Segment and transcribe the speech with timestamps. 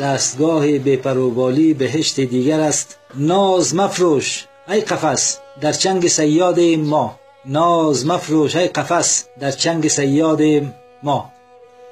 [0.00, 2.96] دستگاه بپروبالی بهشت دیگر است.
[3.14, 7.18] ناز مفروش ای قفس در چنگ سیاد ما.
[7.46, 10.40] ناز مفروش ای قفس در چنگ سیاد
[11.02, 11.30] ما.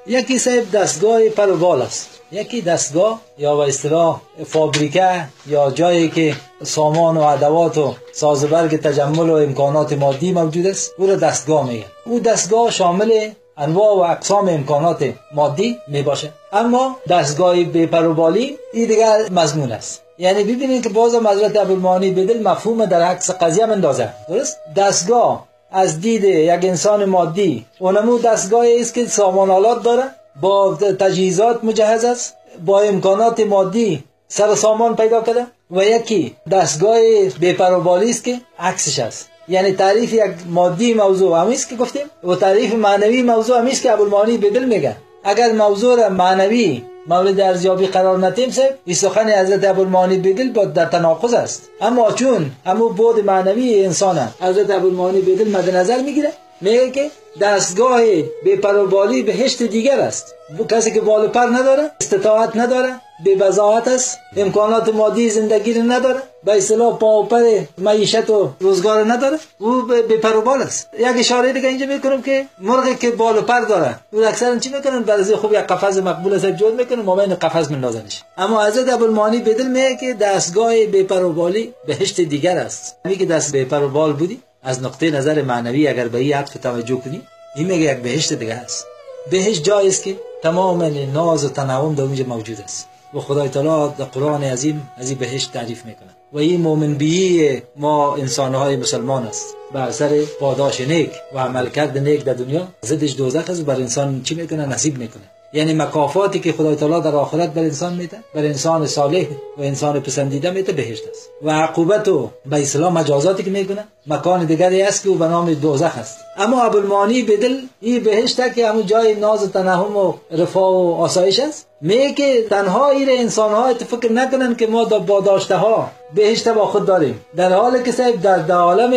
[0.07, 2.09] یکی صاحب دستگاه پروبال است.
[2.33, 9.31] یکی دستگاه یا به اصطلاح فابریکه یا جایی که سامان و ادوات و سازبرگ تجمل
[9.31, 11.87] و امکانات مادی موجود است او را دستگاه میگن.
[12.05, 19.19] او دستگاه شامل انواع و اقسام امکانات مادی می باشه اما دستگاه بپروبالی این دیگر
[19.31, 20.03] مضمون است.
[20.19, 26.01] یعنی ببینید که باز حضرت ابوالمعانی بدل مفهوم در عکس قضیه مندازه درست؟ دستگاه از
[26.01, 30.05] دید یک انسان مادی اونمو دستگاه است که سامانالات داره
[30.41, 32.35] با تجهیزات مجهز است
[32.65, 36.99] با امکانات مادی سر سامان پیدا کرده و یکی دستگاه
[37.41, 39.29] بپروبالی است که عکسش است.
[39.49, 44.39] یعنی تعریف یک مادی موضوع همیست که گفتیم و تعریف معنوی موضوع همیست که ابوالمعانی
[44.39, 44.97] بدل میگه.
[45.25, 50.85] اگر موضوع معنوی مورد ارزیابی قرار ندیم سه این سخن حضرت ابوالمعانی بدل با در
[50.85, 51.63] تناقض است.
[51.81, 56.33] اما چون همو بود معنوی انسان حضرت ابوالمعانی بدل مد نظر می‌گیره.
[56.61, 58.01] میگه که دستگاه
[58.45, 60.35] به پروبالی بهشت دیگر است.
[60.71, 66.23] کسی که بال پر نداره استطاعت نداره به بزاعت است امکانات مادی زندگی رو نداره
[66.45, 67.41] به اصطلاح پر
[67.79, 70.89] معیشت و روزگار نداره او به پروبال است.
[70.99, 75.03] یک اشاره دیگه اینجا می‌کنم که مرغی که بال پر داره او اکثرا چی می‌کنن
[75.03, 79.67] بعضی خوب یک قفس مقبول است جور می‌کنن مابین قفس مندازنش اما حضرت ابوالمعانی بدل
[79.67, 82.97] میگه که دستگاه به پروبالی بهشت دیگر است.
[83.05, 87.23] میگه دست به پروبال بودی؟ از نقطه نظر معنوی اگر به این عطف توجه کنی
[87.57, 88.87] این میگه یک بهشت دیگه است.
[89.31, 92.89] بهشت جایی است که تمام ناز و تنعم در اونجا موجود است.
[93.15, 96.09] و خدای تعالی در قرآن عظیم از این بهشت تعریف می‌کنه.
[96.33, 99.55] و این مومن بیی ما انسانهای مسلمان است.
[99.73, 104.35] بر اثر پاداش نیک و عملکرد نیک در دنیا ضدش دوزخ است بر انسان چی
[104.35, 105.23] می‌کنه؟ نصیب می‌کنه.
[105.57, 109.27] یعنی مکافاتی که خدای تعالی در آخرت بر انسان میده بر انسان صالح
[109.59, 111.31] و انسان پسندیده میده بهشت است.
[111.43, 115.55] و عقوبت و به اسلام مجازاتی که می‌کنه مکان دیگری است که او به نام
[115.55, 116.19] دوزخ است.
[116.37, 121.41] اما ابوالمعانی بدل این بهشت که همون جای ناز و تنهم و رفاه و آسایش
[121.41, 121.67] است.
[121.81, 126.87] میگه تنها این انسان ها فکر نکنن که ما با داشته ها بهشت با خود
[126.87, 127.21] داریم.
[127.37, 128.93] در حالی که صاحب در, در عالم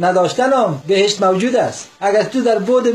[0.00, 1.88] نداشتن هم بهشت موجود است.
[2.00, 2.88] اگر تو در بود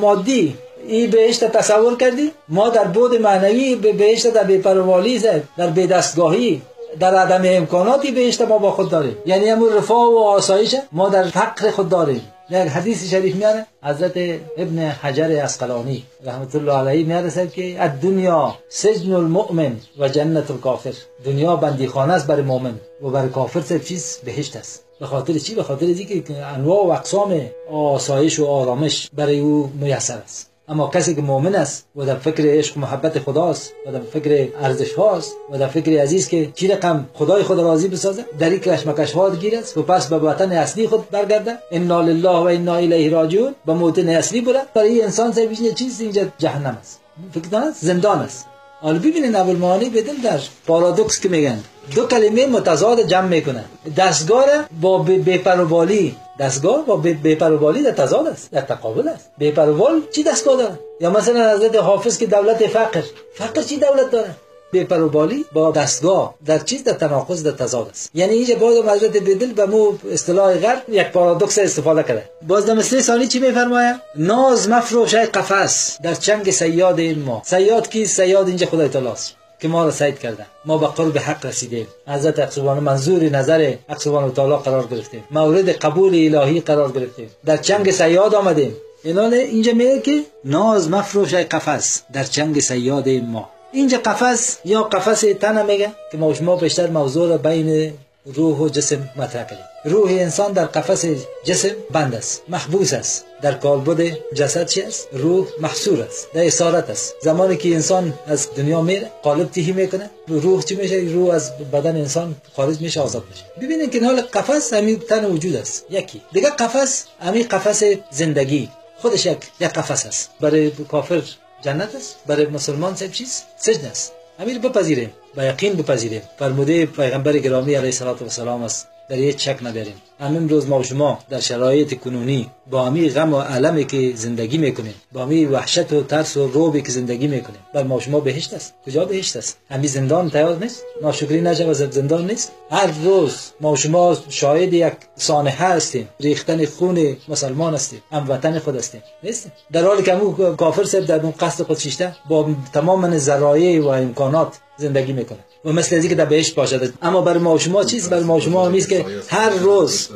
[0.00, 0.56] مادی
[0.88, 5.18] این بهشت تصور کردی؟ ما در بود معنوی به بهشت در بیپروالی
[5.56, 6.62] در دستگاهی
[7.00, 9.16] در عدم امکاناتی بهشت ما با خود داریم.
[9.26, 12.22] یعنی همون رفاه و آسایش ما در فقر خود داریم.
[12.50, 14.12] یک حدیث شریف میاره حضرت
[14.56, 20.94] ابن حجر اسقلانی رحمت الله علیه میاره که دنیا سجن المؤمن و جنت الکافر.
[21.24, 24.84] دنیا بندیخانه است برای مؤمن و برای کافر سر چیز بهشت است.
[25.00, 27.40] به خاطر چی؟ به خاطر اینکه انواع و اقسام
[27.72, 30.53] آسایش و آرامش برای او میسر است.
[30.68, 34.48] اما کسی که مؤمن است و در فکر عشق و محبت خداست و در فکر
[34.60, 38.60] ارزش هاست و در فکر عزیز که چی رقم خدای خود راضی بسازه در این
[38.60, 39.78] کشمکش ها گیر است.
[39.78, 41.58] و پس به وطن اصلی خود برگرده.
[41.70, 43.54] انا لله و انا الیه راجعون.
[43.66, 47.00] به موطن اصلی بره برای این انسان سه چیز اینجا جهنم است.
[47.32, 48.46] فکر زندان است.
[48.80, 51.58] حالا ببینید ابوالمعانی بدل در پارادوکس که میگن.
[51.94, 53.64] دو کلمه متضاد جمع می‌کنن
[53.96, 54.46] دستگاه
[54.80, 59.30] با بپروبالی دستگاه با بپروبالی در تضاد است در تقابل است.
[59.40, 63.02] بپروبال چی دستگاه داره یا مثلا حضرت حافظ که دولت فقر.
[63.34, 64.30] فقر چی دولت داره؟
[64.72, 68.10] بپروبالی با دستگاه در چیز در تناقض در تضاد است.
[68.14, 72.30] یعنی اینجا باز حضرت بدل به مو اصطلاح غرب یک پارادوکس استفاده کرده.
[72.48, 77.42] باز در مثل ثانی چی میفرماید؟ ناز مفروش قفس در چنگ سیاد این ما.
[77.44, 79.34] سیاد کی؟ سیاد اینجا خدای تعالی است.
[79.64, 80.46] که ما را سید کرده.
[80.64, 81.86] ما به قرب حق رسیدیم.
[82.08, 85.24] حضرت اقصوان منظور نظر اقصوان تعالی قرار گرفتیم.
[85.30, 87.30] مورد قبول الهی قرار گرفتیم.
[87.44, 88.76] در چنگ سیاد آمدیم.
[89.04, 93.50] اینا اینجا میگه که ناز مفروش قفس در چنگ سیاد ما.
[93.72, 97.92] اینجا قفس یا قفس تن میگه که ما شما بیشتر موضوع را بین
[98.26, 101.04] روح و جسم مطرح کردیم روح انسان در قفس
[101.44, 103.24] جسم بند است محبوس است.
[103.42, 107.14] در کالبد جسد چی است؟ روح محصور است در اسارت است.
[107.22, 110.10] زمانی که انسان از دنیا میره قالب تیهی می‌کنه.
[110.28, 113.44] روح چی میشه؟ روح از بدن انسان خارج میشه آزاد میشه.
[113.62, 115.84] ببینید که حال قفس همین تن وجود است.
[115.90, 116.22] یکی.
[116.32, 118.68] دیگه قفس همین قفس زندگی.
[118.98, 120.30] خودش یک یک قفس است.
[120.40, 121.22] برای کافر
[121.62, 124.12] جنت است برای مسلمان سب چیز سجن است.
[124.38, 125.12] امیر بپذیریم.
[125.36, 128.88] با یقین بپذیریم فرموده پیغمبر گرامی علیه السلام است.
[129.08, 133.34] در یک چک نداریم همین روز ما و شما در شرایط کنونی با همی غم
[133.34, 137.60] و علمی که زندگی می‌کنیم با همی وحشت و ترس و روبی که زندگی می‌کنیم.
[137.74, 138.74] بر ما و شما بهشت است.
[138.86, 143.72] کجا بهشت است؟ همین زندان تیار نیست؟ ناشکری نشه و زندان نیست؟ هر روز ما
[143.72, 146.08] و شما شاهد یک سانحه هستیم.
[146.20, 148.02] ریختن خون مسلمان هستیم.
[148.12, 149.02] هم وطن خود هستیم.
[149.22, 150.18] نیست در حالی که
[150.58, 155.38] کافر سب در اون قصد خود شیشته با تمام ذرایع و امکانات زندگی می‌کنه.
[155.64, 156.92] و مثل ازی که در بهشت باشد.
[157.02, 160.08] اما برای ما شما چیز؟ برای ما شما نیست که هر روز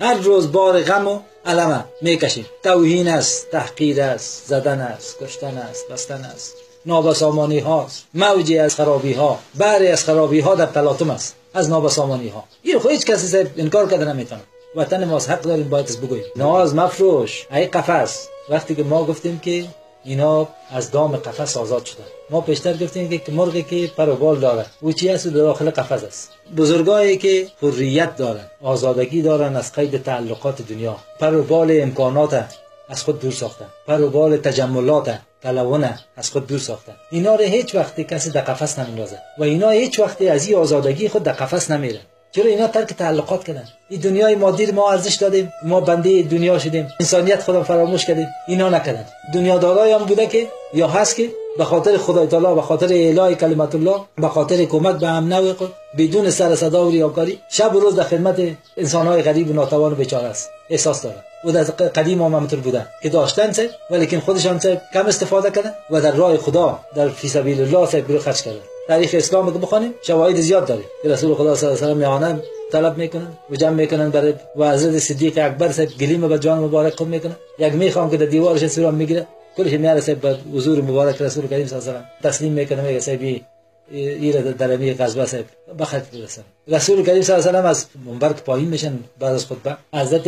[0.00, 2.46] هر روز بار غم و علمه می‌کشیم.
[2.62, 6.54] توهین است تحقیر است زدن است کشتن است بستن است.
[6.86, 8.04] نابسامانی هاست.
[8.14, 11.34] موجی از خرابی ها بری از خرابی ها در تلاطم است.
[11.54, 14.40] از نابسامانی ها این خود هیچ کسی انکار کرده نمی‌تونه.
[14.76, 16.24] وطن ماست حق داریم باید بگوییم.
[16.36, 17.46] ناز مفروش.
[17.52, 18.28] ای قفس.
[18.48, 19.64] وقتی که ما گفتیم که
[20.04, 22.04] اینا از دام قفس آزاد شدن.
[22.30, 24.66] ما پیشتر گفتیم که مرغی که پر و بال داره.
[24.80, 26.30] او چی است؟ داخل قفس است.
[26.56, 30.96] بزرگایی که حریت دارن آزادگی دارن از قید تعلقات دنیا.
[31.20, 32.44] پر و بال امکانات
[32.88, 33.66] از خود دور ساختن.
[33.86, 36.94] پر و بال تجملات تلونه از خود دور ساختن.
[37.10, 39.18] اینا رو هیچ وقتی کسی در قفس نمیندازه.
[39.38, 42.00] و اینا هیچ وقتی از این آزادگی خود در قفس نمیره
[42.32, 46.88] چرا اینا ترک تعلقات کردن؟ این دنیای مادی ما ارزش دادیم ما بنده دنیا شدیم.
[47.00, 48.26] انسانیت خودم فراموش کردیم.
[48.48, 49.04] اینا نکردن.
[49.34, 51.28] دنیا دارای هم بوده که یا هست که
[51.58, 55.54] به خاطر خدای تعالی به خاطر اعلای کلمت الله به خاطر کمک به هم نوع
[55.98, 58.42] بدون سر صدا و ریاکاری شب و روز در خدمت
[58.76, 60.50] انسانهای غریب و ناتوان و بیچاره است.
[60.70, 64.58] احساس داره و در قدیم هم همطور بودن که داشتن سه ولیکن خودشان
[64.94, 68.60] کم استفاده کردن و در راه خدا در فی سبیل الله سه برو خرج کردن.
[68.90, 72.42] تاریخ اسلام که بخونیم شواهد زیاد داره که رسول خدا صلی الله علیه و آله
[72.72, 76.94] طلب می‌کنن و جمع می‌کنن برای و حضرت صدیق اکبر صاحب گلیم به جان مبارک
[76.94, 79.26] خود می‌کنن یک می‌خوام که در دیوارش سورم می‌گیره.
[79.56, 82.82] کلش میارسه به حضور مبارک رسول کریم صلی الله علیه و تسلیم می‌کنه.
[82.82, 83.44] میگه صاحبی
[83.92, 85.44] ایره در امی قصبه صاحب
[85.78, 89.76] بخط برسن رسول کریم صلی الله علیه و از منبر پایین میشن بعد از خطبه
[89.94, 90.26] حضرت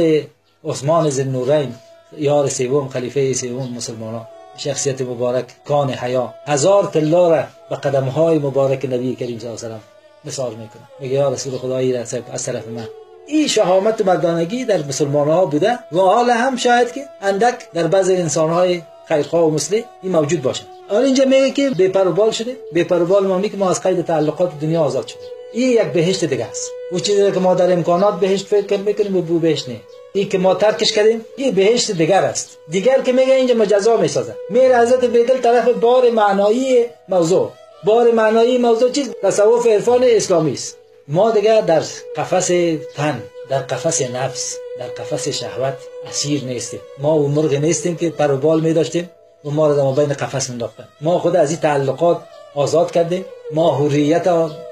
[0.64, 1.74] عثمان ذی النورین
[2.18, 4.26] یار سوم خلیفه سوم مسلمانان.
[4.56, 6.34] شخصیت مبارک کان حیا.
[6.46, 9.78] هزار تلاره به قدم های مبارک نبی کریم صلی الله علیه و
[10.24, 12.00] مثال می‌کنه میگه یا رسول خدایی را
[12.32, 12.88] از طرف من.
[13.26, 18.10] این شهامت مردانگی در مسلمان ها بوده و حالا هم شاید که اندک در بعض
[18.10, 20.62] انسان های خیرخواه و مسلم این موجود باشه.
[20.88, 22.56] حالا اینجا میگه که بی بال شده.
[22.72, 25.22] بی بال ما که ما از قید تعلقات دنیا آزاد شده
[25.52, 26.70] این یک بهشت دیگه است.
[26.92, 29.80] او چیزی که ما در امکانات بهشت فکر می‌کنیم و بو بهشت نه
[30.14, 32.58] این که ما ترکش کردیم این بهشت دیگر است.
[32.68, 34.36] دیگر که میگه اینجا مجزا می‌سازه.
[34.50, 37.50] میره حضرت بیدل طرف بار معنایی موضوع.
[37.84, 40.76] بار معنایی موضوع چیز؟ تصوف عرفان اسلامی است.
[41.08, 41.82] ما دیگر در
[42.16, 42.46] قفس
[42.96, 45.74] تن در قفس نفس در قفس شهوت
[46.08, 46.80] اسیر نیستیم.
[46.98, 49.10] ما اون مرغ نیستیم که پر و بال می داشتیم
[49.44, 52.22] و ما را در بین قفس انداختن ما خود از این تعلقات
[52.54, 53.24] آزاد کردیم.
[53.54, 54.28] ما حریت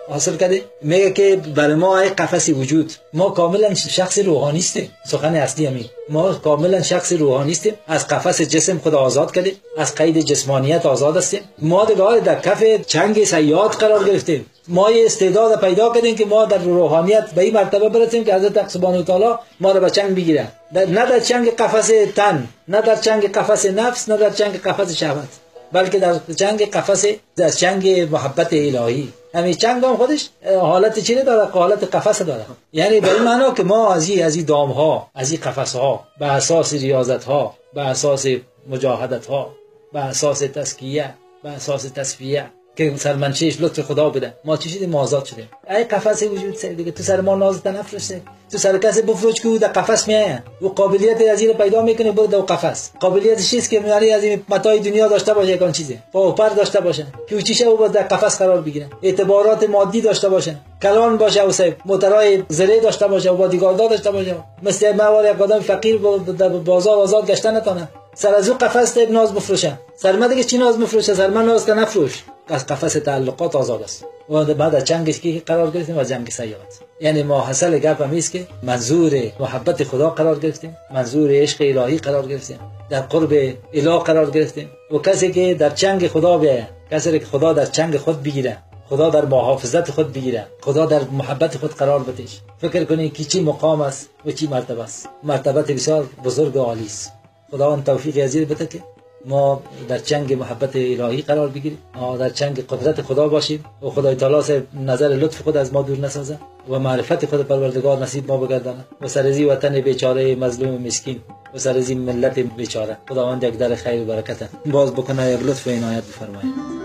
[0.09, 0.65] حاصل کرده.
[0.83, 2.93] میگه که برای ما یک قفسی وجود.
[3.13, 4.91] ما کاملا شخص روحانی هستیم.
[5.07, 7.75] سخن اصلی همین ما کاملا شخص روحانی هستیم.
[7.87, 11.41] از قفس جسم خود آزاد کردیم از قید جسمانیت آزاد هستیم.
[11.59, 14.47] ما دیگه در کف چنگ سیاد قرار گرفتیم.
[14.69, 18.69] ما یه استعداد پیدا کردیم که ما در روحانیت به این مرتبه برسیم که حضرت
[18.69, 23.33] سبحانه تعالی ما رو به چنگ بگیره نه در چنگ قفس تن نه در چنگ
[23.33, 25.29] قفس نفس نه در چنگ قفس شهوت.
[25.73, 27.05] بلکه در چنگ قفس
[27.37, 29.13] در چنگ محبت الهی.
[29.35, 30.29] همین چنگ هم خودش
[30.61, 32.45] حالت چی داره؟ حالت قفس داره.
[32.73, 35.77] یعنی به این معنا که ما از این از این دام ها از این قفس
[35.77, 38.27] ها به اساس ریاضت ها به اساس
[38.69, 39.55] مجاهدت ها
[39.93, 44.35] به اساس تسکیه به اساس تصفیه که سرمنشیش لطف خدا بده.
[44.45, 45.49] ما چی شدیم آزاد شدیم.
[45.71, 46.91] ای قفس وجود سر دیگه.
[46.91, 48.23] تو سر ما ناز نفرسته
[48.53, 52.27] تو سر کسی بفروش که در قفس میایه و قابلیت از این پیدا می‌کنه برو
[52.27, 52.91] در قفس.
[53.01, 56.81] قابلیت چیست که میاری از این متای دنیا داشته باشه یکان چیزه؟ پا پر داشته
[56.81, 57.07] باشه.
[57.29, 58.87] که چیشه او در قفس قرار بگیره.
[59.03, 60.57] اعتبارات مادی داشته باشه.
[60.83, 63.31] کلان باشه او سیب موترای زره داشته باشه.
[63.31, 64.37] و بادیگاردار داشته باشه.
[64.63, 66.01] مثل موار یک آدم فقیر
[66.39, 69.79] در بازار آزاد گشتن نتونه سر از او قفس ناز بفروشه.
[69.97, 72.25] سر ما دیگه چی ناز بفروشه؟ سر من ناز که نفروش.
[72.51, 74.05] از قفس تعلقات آزاد است.
[74.31, 76.67] و بعد از چنگش که قرار گرفتیم و جنگ سیاد
[77.01, 82.27] یعنی ما حاصل گپ هم که منظور محبت خدا قرار گرفتیم منظور عشق الهی قرار
[82.27, 82.59] گرفتیم
[82.91, 83.33] در قرب
[83.73, 84.71] اله قرار گرفتیم.
[84.91, 89.11] و کسی که در چنگ خدا بیاید کسی که خدا در چنگ خود بگیره خدا
[89.11, 93.81] در محافظت خود بگیره خدا در محبت خود قرار بتش فکر کنید که چی مقام
[93.81, 95.09] است و چی مرتبه است.
[95.23, 97.13] مرتبت بسیار بزرگ و عالی است.
[97.51, 98.79] خداوند توفیق عزیز بده که
[99.25, 101.79] ما در چنگ محبت الهی قرار بگیریم.
[102.19, 103.65] در چنگ قدرت خدا باشیم.
[103.83, 108.29] و خدای تعالی نظر لطف خود از ما دور نسازه و معرفت خود پروردگار نصیب
[108.29, 108.85] ما بگردانه.
[109.01, 111.21] و سرزی وطن بیچاره مظلوم مسکین
[111.55, 112.97] و سرزی ملت بیچاره.
[113.09, 116.80] خداوند یک در خیر و برکت باز بکنه یک لطف و عنایت بفرمایید.